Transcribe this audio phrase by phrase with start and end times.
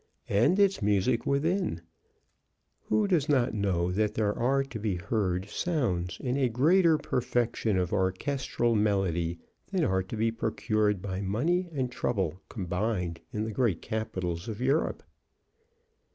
[0.29, 1.81] And its music within,
[2.85, 7.77] who does not know that there are to be heard sounds in a greater perfection
[7.77, 9.37] of orchestral melody
[9.71, 14.59] than are to be procured by money and trouble combined in the great capitals of
[14.59, 15.03] Europe?